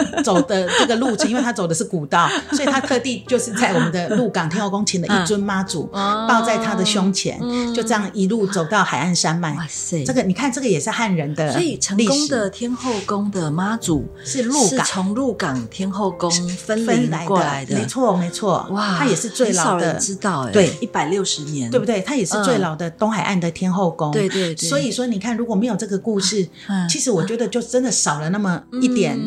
[0.22, 1.72] 走的这个路程，因为他走的。
[1.72, 7.40] 是古道，所以他特地就是在我们的鹿港天后宫请了一尊妈祖，抱在他的胸前，
[7.74, 9.54] 就这样一路走到海岸山脉。
[9.54, 18.66] 哇塞，这个你看，这个也是汉人的，所以成功的天后宫的妈祖是鹿港，从鹿港天后宫分分过来的，没错没错。
[18.70, 22.02] 哇，他也是最老的，知道哎，对，一百六十年，对不对？
[22.02, 24.68] 他也是最老的东海岸的天后宫，对对对。
[24.68, 26.46] 所以说，你看，如果没有这个故事，
[26.88, 29.18] 其实我觉得就真的少了那么一点。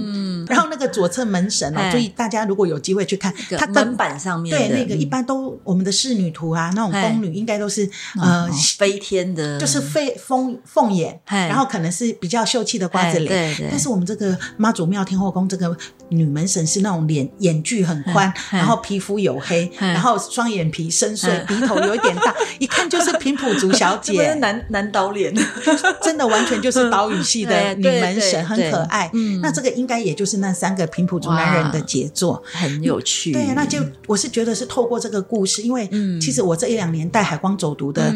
[0.55, 7.89] 然后那个左侧门神哦，所以大家如果有机会去看，它门板上面对那个一般都我们的仕女图啊，那种宫女应该都是
[8.21, 8.47] 呃
[8.77, 13.55] 飞天的，就是飞凤凤眼，然后可能是比较秀气的瓜子脸。
[13.69, 15.75] 但是我们这个妈祖庙天后宫这个
[16.09, 25.33] 女门神是那种脸眼距很宽，然后皮肤黝黑，然后双眼皮深邃，鼻头有一点大，一看就是平埔族小姐， 男男导脸，
[26.03, 29.09] 真的完全就是岛屿系的女门神，很可爱。
[29.41, 30.35] 那这个应该也就是。
[30.45, 32.41] 那三个平埔族男人的杰作。
[32.45, 35.89] 很有趣，对，那就我是觉得是透过这个故事，因为
[36.21, 38.13] 其实我这一两年带海光走读的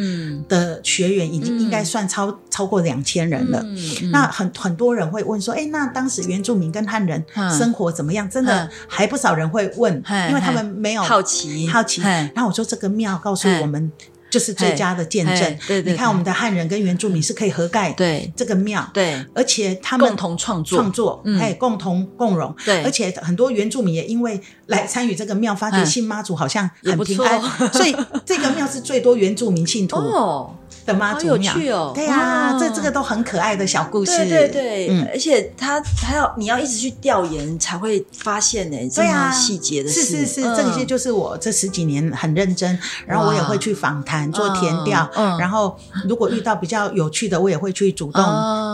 [0.48, 3.66] 的学员已经应该算超超过两千人了。
[4.12, 7.26] 那很很多人会问说，哎，那当时原住民跟汉人
[7.58, 8.30] 生活怎么样？
[8.30, 9.94] 真的还不少人会问，
[10.30, 12.02] 因为他们没有好奇好奇。
[12.02, 13.92] 然后我说这个庙告诉我们。
[14.30, 15.58] 就是最佳的见证。
[15.68, 18.32] 对对，你看我们的汉人跟原住民是可以合盖对。
[18.36, 20.80] 这个庙，对，而且他们共同创作。
[20.80, 22.56] 创作，哎，共同共荣。
[22.66, 27.42] 对，而且很多原住民也因为来参与这个庙，发觉信妈祖好像很平安，
[27.74, 29.98] 所以这个庙是最多原住民信徒。
[29.98, 30.56] 哦。
[30.86, 31.92] 的妈祖庙，哦。
[31.94, 34.88] 对呀，这这个都很可爱的小故事，对对。
[34.88, 48.24] 对，而且他还要你要一直去调研才会发现呢，这么细节的事，是是是，这些就是我这十几年很认真，然后我也会去访谈做填调，然后如果遇到比较有趣的，我也会去主动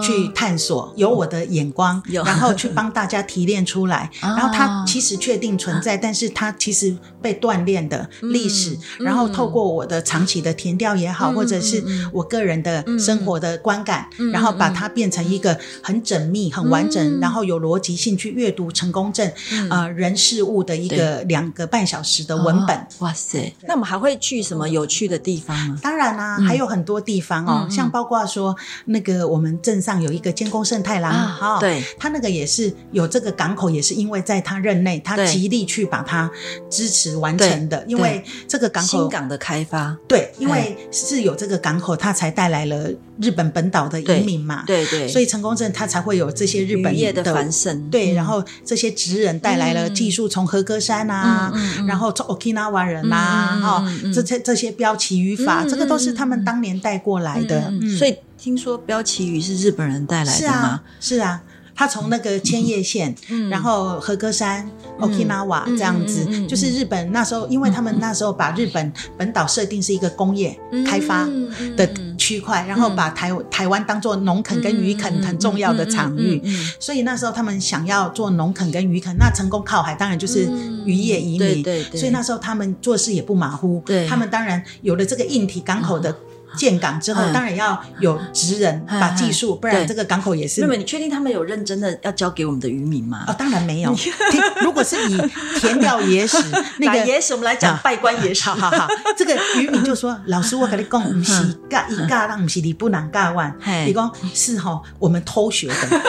[0.01, 6.95] 去探索，有我的眼光，然后去帮大家提炼出来， 然后它其实确定存在，但是它其实
[7.25, 11.83] 被锻炼的历史，然后透过我的长期的填调也好，或者是。
[12.11, 19.31] 我个人的生活的观感，然后把它变成一个很缜密、很完整，然后有逻辑性去阅读成功证
[19.69, 22.87] 呃人事物的一个两个半小时的文本。
[22.99, 23.53] 哇塞！
[23.67, 25.77] 那我们还会去什么有趣的地地方吗？
[25.81, 28.55] 当然啦，还有很多地方哦，像包括说
[28.85, 36.31] 那个我们镇上有一个监工圣太郎，哈，对，他那个也是有这个港口，也是因为在他任内，他极力去把它
[36.69, 37.83] 支持完成的。
[37.87, 42.89] 因为这个港口新港的开发，对，因为是有这个港口，它才带来了
[43.19, 51.53] 日本本岛的移民嘛，对对，所以成功镇它才会有这些日本业的繁盛，对，然后这些职人带来了技术，从和歌山啊，
[51.87, 57.71] 然后从 Okinawa 人啊，哈，这些这些标旗语法，这个都是他们当年带过来的。
[57.97, 60.81] 所以听说标旗语是日本人带来的吗？
[60.99, 61.41] 是啊。
[61.75, 63.13] 他从那个千叶县，
[63.49, 64.65] 然后和歌山、
[64.99, 70.57] Okinawa 这样子，就是日本那时候，因为他们那时候把日本本岛设定是一个工业
[70.87, 71.27] 开发
[71.75, 76.41] 的区块，然后把台台湾当做农垦跟渔垦很重要的场域，
[76.79, 80.49] 所以那时候他们想要做农垦跟渔垦，那成功靠海当然就是
[80.85, 81.63] 渔业移民，
[81.93, 86.15] 所以那时候他们做事也不马虎，他们当然有了这个硬体港口的。
[86.57, 90.61] 建港之后，当然要有职人把技术，不然这个港口也是。
[90.61, 93.25] 妹妹，你确定他们有认真的要交给我们的渔民吗？
[93.27, 93.95] 哦，当然没有。
[94.61, 95.21] 如果是以
[95.59, 96.37] 填掉野史，
[96.79, 98.43] 那个野史，我们来讲拜官野史。
[98.43, 98.87] 好好好，
[99.17, 101.33] 这个渔民就说：“老师，我跟你讲，不是
[101.69, 103.55] 尬一尬让不是你不能尬万。
[103.85, 106.01] ”你讲是哈，我们偷学的。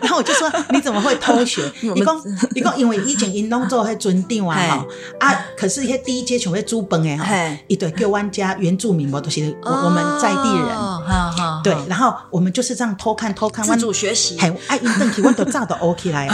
[0.00, 2.22] 然后我就说：“你怎么会偷学？”你讲
[2.54, 4.86] 你讲，因为以前因拢做迄尊长啊哈
[5.20, 7.26] 啊，可是迄第一阶全会租崩诶哈，
[7.68, 9.56] 一堆叫湾家原住民我都是。
[9.66, 16.28] 我们在地人，对，然后我们就是这样偷看偷看，自主学习，很爱运动，体温都照的 OK 来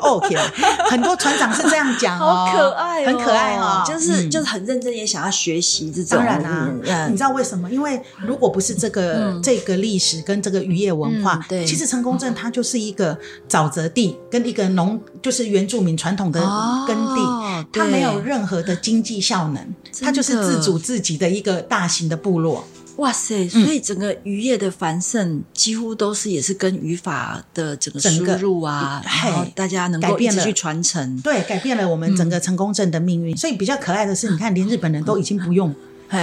[0.00, 0.42] OK 来，
[0.90, 6.18] 很多船长是这样讲哦，好可爱，很可爱哦，就是就是很认真，也想要学习这种。
[6.18, 7.70] 当然啦，你知道为什么？
[7.70, 13.16] 因为如果不是这个这个历史跟这个渔业文化，对，其实成功镇它就是一个
[13.48, 16.40] 沼泽地跟一个农，就是原住民传统的
[16.86, 22.23] 耕地，它没有任何的经济效能，它就是自主自己的一个大型的。
[22.24, 22.66] 部落，
[22.96, 23.46] 哇塞！
[23.46, 33.36] 所以整个渔业的繁盛，几乎都是也是跟语法的整个输入啊，然后大家能够一直去传承，对，改变了我们整个成功镇的命运。
[33.36, 35.74] 所以比较可爱的是，你看，连日本人都已经不用。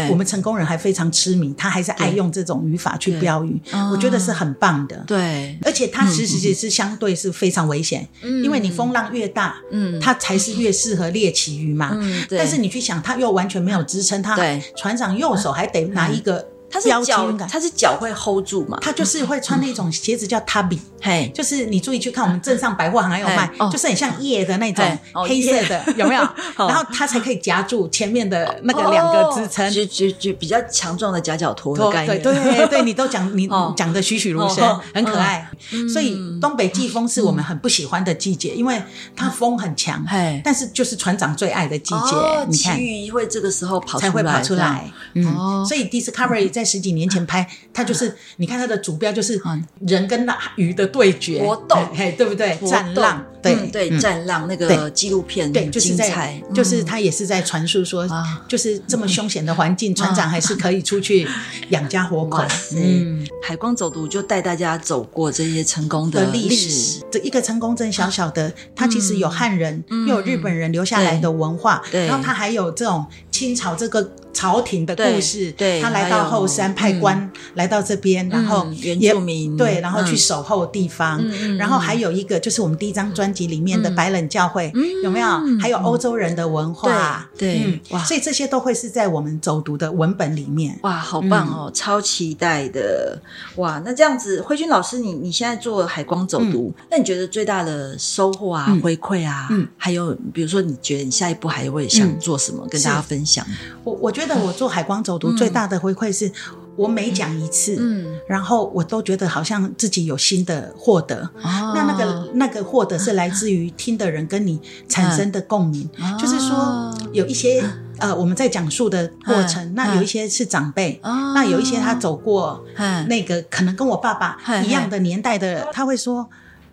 [0.10, 3.60] 我们成功人还非常痴迷，他还是爱用这种语法去标语，
[3.92, 5.04] 我觉得是很棒的。
[5.08, 11.92] 对，而且它其实也是相对是非常危险，因为你风浪越大，嗯，它才是越适合猎奇鱼嘛。
[12.00, 14.38] 嗯，但是你去想，它又完全没有支撑，它
[14.78, 16.51] 船长右手还得拿一个。
[16.72, 18.78] 他是脚，它是脚会 hold 住嘛？
[18.82, 26.22] 它就是会穿那种鞋子叫 Tabby 嘿，就是你注意去看，我们镇上百货行还有卖，就是很像叶的那种黑色的，有没有？
[26.58, 32.22] 然后它才可以夹住前面的那个两个支撑，就就就比较强壮的夹脚拖的概念。
[32.22, 35.50] 对对对，你都讲你讲的栩栩如生，很可爱。
[35.92, 38.82] 所以东北季风是我们很不喜欢的季节，因为
[39.16, 40.02] 它风很强，
[40.44, 42.16] 但是就是船长最爱的季节。
[42.48, 44.90] 你看，鱼会这个时候跑才会跑出来。
[45.16, 46.61] 嗯，所以 Discovery 在。
[46.62, 49.42] 在十几年前拍， 它就是你看它的主标就是
[49.88, 52.58] 人跟那鱼的对决搏斗，嘿，对不对？
[52.70, 53.72] 战浪，对。
[53.72, 58.08] 对，战浪那个纪录片，对，就是在，就是他也是在传述说，
[58.48, 61.28] 就是这么凶险的环境，船长还是可以出去
[61.70, 62.44] 养家活口。
[62.76, 67.02] 嗯，海光走读就带大家走过这些成功的历史。
[67.12, 74.12] 这一个成功镇小小的，它其实有汉人又有日本人留下来的文化，然后它还有这种清朝这个。
[74.42, 81.24] 朝廷的故事，对他来到后山派官来到这边，然后原住民对，然后去守候地方，
[81.60, 84.74] 然后还有一个就是我们第一张专辑里面的白冷教会，
[85.04, 85.28] 有没有？
[85.60, 90.80] 还有欧洲人的文化，对，哇，所以这些都会是在我们走读的文本里面。
[90.82, 93.22] 哇，好棒哦，超期待的！
[93.58, 103.46] 哇，那这样子，慧君老师，你你现在做海光走读，那你觉得最大的收获啊、回馈啊，嗯，还有比如说，你觉得你下一步还会想做什么，跟大家分享？
[103.84, 106.32] 我我觉觉得我做海光走读最大的回馈是，
[106.76, 111.30] 我每讲一次，嗯，然后我都觉得好像自己有新的获得。
[111.44, 117.64] 那那个那个获得是来自于听的人跟你产生的共鸣，就是说有一些
[117.98, 122.64] 呃我们在讲述的过程，那有一些是长辈，那有一些他走过
[123.08, 126.30] 那个可能跟我爸爸一样的年代的，他会说。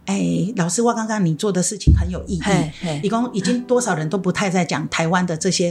[0.08, 3.00] 哎，老师，我刚刚你做的事情很有意义。
[3.02, 5.70] 一共已经多少人都不太在讲台湾的这些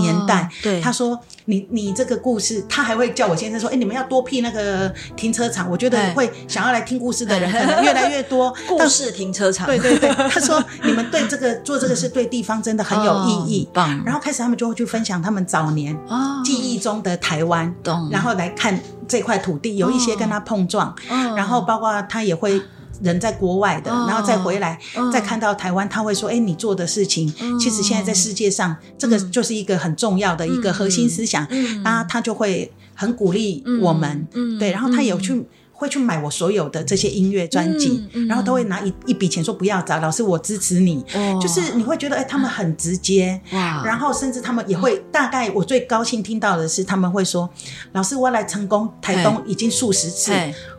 [0.00, 0.50] 年代。
[0.60, 5.70] 对，他说你你这个故事，他还会叫我先生说，哎，你们要多辟那个停车场。
[5.70, 8.52] 我觉得会想要来听故事的人可能越来越多。
[8.66, 9.64] 故事停车场。
[9.68, 13.68] 对对对，他说你们对这个做这个事对地方真的很有意义。
[13.72, 14.02] 棒。
[14.04, 15.96] 然后开始他们就会去分享他们早年
[16.44, 17.72] 记忆中的台湾，
[18.10, 18.76] 然后来看
[19.06, 20.92] 这块土地有一些跟他碰撞，
[21.36, 22.60] 然后包括他也会。
[23.02, 24.78] 人在国外的，然后再回来，
[25.12, 31.46] 再看到台湾，他会说：“哎，你做的事情，其实现在在世界上，这个就是一个很重要的一个核心思想。”
[31.82, 34.26] 那，他就会很鼓励我们，
[34.58, 35.46] 对，然后他有去。
[35.78, 41.04] 会去买我所有的这些音乐专辑，然后都会拿一一笔钱说不要找老师，我支持你。
[41.40, 43.38] 就是你会觉得，哎，他们很直接，
[43.84, 47.48] 然后甚至他们也会大概，我最高兴听到的是，他们会说，
[47.92, 50.32] 老师，我来成功台东已经数十次，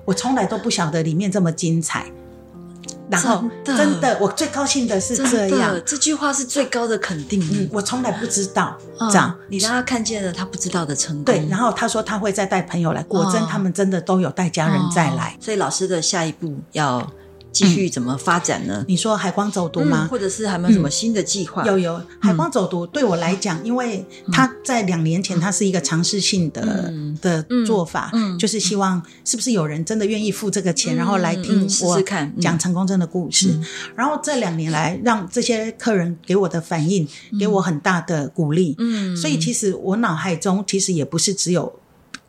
[0.03, 2.11] 我从来都不晓得里面这么精彩。
[3.09, 7.39] 然后真的，我最高兴的是这样，这句话是最高的肯定。
[7.53, 11.25] 嗯，我从来不知道这样，你让他看见了他不知道的成功。
[11.25, 15.37] 对，然后他说他会再带朋友来，果真他们真的都有带家人再来。
[15.39, 17.09] 所以老师的下一步要。
[17.51, 18.85] 继续怎么发展呢？
[18.87, 20.07] 你说海光走读吗？
[20.11, 21.65] 或者是还没有什么新的计划？
[21.65, 32.01] 有有，海光走读对我来讲，因为他在两年前，他是一个尝试性的的做法，就是希望是不是有人真的愿意付这个钱，然后来听我
[32.39, 33.59] 讲成功真的故事。
[33.95, 37.07] 然后这两年来，让这些客人给我的反应，
[37.39, 38.75] 给我很大的鼓励。
[38.77, 41.79] 嗯，所以其实我脑海中其实也不是只有。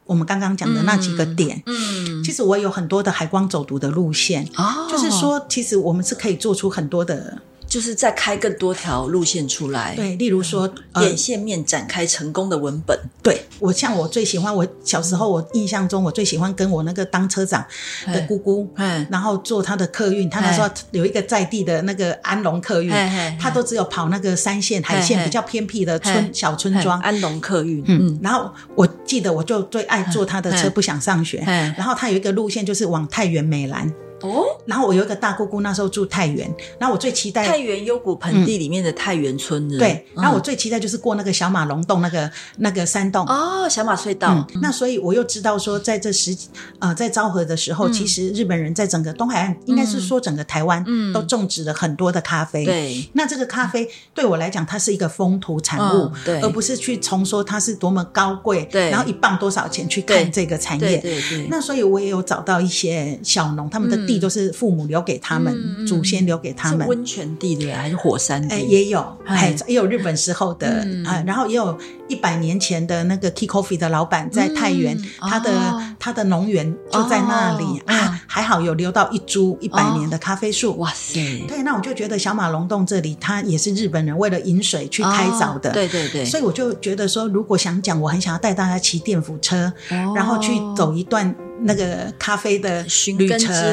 [0.09, 7.39] 我们刚刚讲的那几个点，嗯，其实我有很多的海光走读的路线，哦，就是说，其实我们是可以做出很多的。
[7.69, 12.99] 就是再开更多条路线出来，对，例如说眼线面展开成功的文本。
[13.23, 17.65] 对我像我最喜欢，我小时候我印象中我最喜欢跟我那个当车长
[18.07, 18.69] 的姑姑，
[19.11, 20.31] 然后坐他的客运。
[20.31, 22.91] 他那时候有一个在地的那个安龙客运，
[23.39, 26.99] 他都只有跑那个山线海线比较偏僻的村小村庄。
[27.01, 31.39] 安龙客运，嗯，然后我记得我就最爱坐他的车，不想上学。
[31.77, 33.93] 然后他有一个路线就是往太原美兰。
[34.23, 39.69] 哦，然后我有一个大姑姑，那时候住太原，然后我最期待太原幽谷盆地里面的太原村。
[39.79, 44.47] 对，然后我最期待就是过那个小马龙洞那个那个山洞哦，小马隧道。
[44.63, 46.37] 那所以我又知道说，在这十
[46.79, 52.65] 呃在昭和的时候，其实日本人在整个东海岸，应该是说整个台湾都种植了很多的咖啡。
[52.65, 60.99] 对，那这个咖啡对我来讲，它是一个风土产物，对，而不是去从说它是多么高贵，对，然后一磅多少钱去看这个产业。
[60.99, 61.47] 对对。
[61.51, 64.08] 那所以我也有找到一些小农，他们的。
[64.09, 66.89] 地都是父母留给他们，祖先留给他们。
[66.89, 68.59] 温泉地对，还是火山地？
[68.67, 71.79] 也有，哎，也有日本时候的啊，然后也有
[72.09, 75.51] 一百年前的那个 Key Coffee 的老板在太原，他的
[75.99, 80.77] 他的农园就在那里啊，还好有留到一株一百年的咖啡树。
[80.79, 81.45] 哇塞！
[81.47, 85.71] 对，那我就觉得小马龙洞这里，它也是日本人为了饮水去开凿的。
[85.71, 86.25] 对对对。
[86.25, 91.35] 所以我就觉得说，如果想讲，我很想要带大家骑电扶车，然后去走一段。
[91.61, 92.87] 那个咖啡的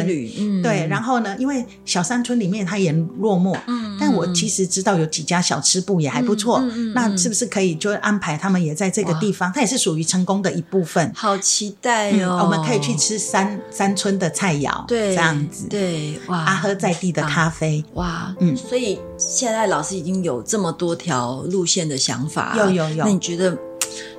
[0.07, 6.59] 旅，嗯，对，然后呢，因为小山村里面它也落寞，嗯，但我其实知道有几家小吃部也还不错，
[6.95, 9.51] 那是不是可以就安排他们也在这个地方？
[9.53, 11.11] 它也是属于成功的一部分。
[11.13, 12.39] 好期待哦！
[12.43, 23.57] 我们可以去吃山山村的菜肴，对，这样子，对，哇，阿喝在地的咖啡，哇，嗯，所以现在老师已经有这么多条路线的想法，有有有，那你觉得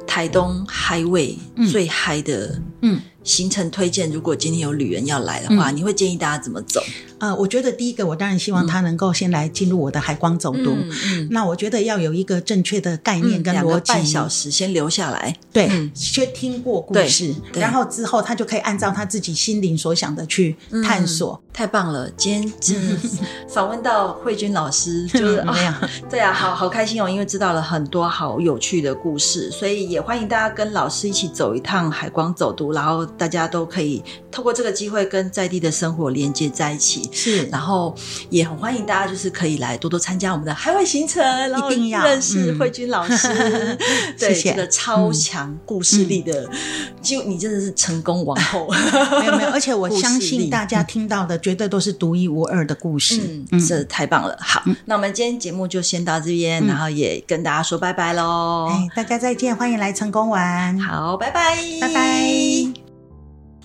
[0.07, 1.37] 台东嗨味
[1.73, 3.01] 最嗨的，嗯？
[3.27, 6.81] 行程推荐，如果今天有旅人要来的话，你会建议大家怎么走？
[7.19, 10.77] 呃，我觉得第一个，我当然希望他能够先来进入我的海光走读。
[11.07, 13.93] 嗯，那我觉得要有一个正确的概念跟逻辑。
[13.93, 20.55] 半小时先留下来，对，先听过故事，然后之后他就可以按照他自己心灵所想的去
[20.85, 21.41] 探索。
[21.53, 22.11] 太棒了！
[22.19, 22.99] 今天
[23.49, 37.09] 访问到慧君老师，就是啊， 对啊，好好开心哦，因为知道了很多好有趣的故事，所以也欢迎大家跟老师一起走一趟海光走读，然后大家都可以透过这个机会跟在地的生活连接在一起。
[37.13, 37.95] 是，然后
[38.31, 43.77] 也很欢迎大家，就是可以来多多参加我们的海外行程，然后认识慧君老师，
[44.19, 46.49] 对这个超强故事力的，
[47.03, 48.69] 就你真的是成功王后，
[49.21, 54.37] 没有没有，而且我相信大家听到的绝对都是独一无二的故事，嗯，这太棒了。
[54.41, 62.86] 好，那我们今天节目就先到这边，然后也跟大家说拜拜喽，哎，大家再见，欢迎来成功玩，好，拜拜，拜拜。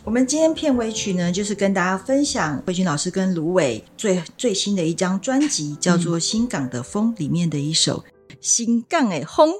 [0.03, 8.03] 我们今天片尾曲呢，就是跟大家分享慧君老师跟芦苇最最新的一张专辑，叫做《新港的风》里面的一首
[8.41, 9.51] 《新港的风》。